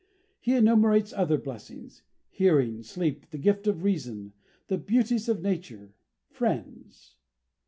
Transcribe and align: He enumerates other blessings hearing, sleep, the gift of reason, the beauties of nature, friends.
He 0.39 0.55
enumerates 0.55 1.13
other 1.13 1.37
blessings 1.37 2.01
hearing, 2.31 2.81
sleep, 2.81 3.29
the 3.29 3.37
gift 3.37 3.67
of 3.67 3.83
reason, 3.83 4.33
the 4.67 4.79
beauties 4.79 5.29
of 5.29 5.43
nature, 5.43 5.93
friends. 6.27 7.17